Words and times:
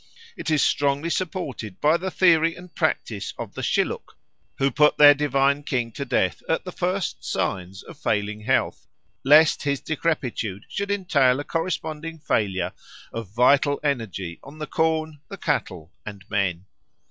It 0.35 0.49
is 0.49 0.63
strongly 0.63 1.11
supported 1.11 1.79
by 1.79 1.95
the 1.95 2.09
theory 2.09 2.55
and 2.55 2.73
practice 2.73 3.35
of 3.37 3.53
the 3.53 3.61
Shilluk, 3.61 4.17
who 4.57 4.71
put 4.71 4.97
their 4.97 5.13
divine 5.13 5.61
king 5.61 5.91
to 5.91 6.05
death 6.05 6.41
at 6.49 6.65
the 6.65 6.71
first 6.71 7.23
signs 7.23 7.83
of 7.83 7.99
failing 7.99 8.39
health, 8.41 8.87
lest 9.23 9.61
his 9.61 9.79
decrepitude 9.79 10.63
should 10.67 10.89
entail 10.89 11.39
a 11.39 11.43
corresponding 11.43 12.17
failure 12.17 12.73
of 13.13 13.29
vital 13.29 13.79
energy 13.83 14.39
on 14.43 14.57
the 14.57 14.65
corn, 14.65 15.19
the 15.27 15.37
cattle, 15.37 15.91
and 16.03 16.27
men. 16.31 16.65